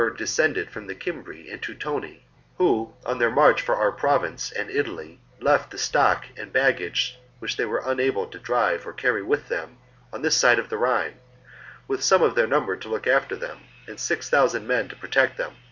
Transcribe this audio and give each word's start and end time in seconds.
descended 0.09 0.71
from 0.71 0.87
the 0.87 0.95
Cimbri 0.99 1.47
and 1.51 1.61
Teutoni, 1.61 2.23
who, 2.57 2.91
on 3.05 3.19
their 3.19 3.29
march 3.29 3.61
for 3.61 3.75
our 3.75 3.91
Province 3.91 4.51
and 4.51 4.67
Italy, 4.71 5.19
left 5.39 5.69
the 5.69 5.77
stock 5.77 6.25
and 6.35 6.51
baggage 6.51 7.19
which 7.37 7.55
they 7.55 7.65
were 7.65 7.83
unable 7.85 8.25
to 8.25 8.39
drive 8.39 8.87
or 8.87 8.93
carry 8.93 9.21
with 9.21 9.47
them, 9.47 9.77
on 10.11 10.23
this 10.23 10.35
side 10.35 10.57
of 10.57 10.69
the 10.69 10.77
Rhine, 10.77 11.13
with 11.87 12.01
some 12.01 12.23
of 12.23 12.33
their 12.33 12.47
number 12.47 12.75
to 12.75 12.89
look 12.89 13.05
after 13.05 13.35
them 13.35 13.59
and 13.87 13.99
six 13.99 14.27
thousand 14.27 14.65
men 14.65 14.87
to 14.89 14.95
protect 14.95 15.37
them. 15.37 15.51